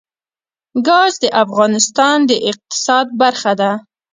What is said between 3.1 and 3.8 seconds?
برخه ده.